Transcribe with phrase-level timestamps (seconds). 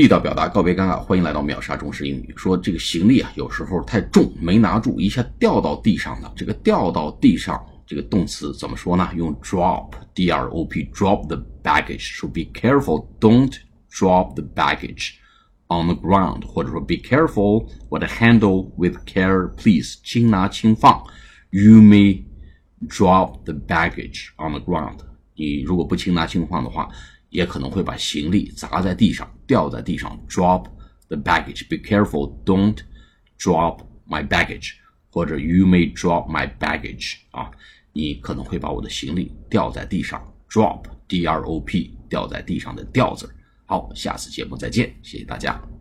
[0.00, 2.32] 地道表达，告别尴尬，欢迎来到秒杀中式英语。
[2.34, 6.32] 说这个行李啊，有时候太重，没拿住，一下掉到地上了。
[6.34, 9.10] 这个掉到地上，这个动词怎么说呢？
[9.14, 12.18] 用 drop，d r o p，drop the baggage。
[12.18, 13.54] So be careful, don't
[13.90, 15.16] drop the baggage
[15.66, 20.98] on the ground，或者说 be careful what handle with care, please，轻拿轻放。
[21.50, 22.24] You may
[22.88, 25.00] drop the baggage on the ground。
[25.34, 26.88] 你如果不轻拿轻放的话。
[27.30, 30.20] 也可能会把行李砸在地上，掉在地上。
[30.28, 30.66] Drop
[31.08, 31.66] the baggage.
[31.68, 32.32] Be careful.
[32.44, 32.78] Don't
[33.38, 34.74] drop my baggage.
[35.10, 37.16] 或者 You may drop my baggage.
[37.30, 37.50] 啊，
[37.92, 40.22] 你可能会把我的行李掉在地上。
[40.48, 43.32] Drop, D-R-O-P，掉在地上的掉字。
[43.66, 45.79] 好，下次节目再见，谢谢大家。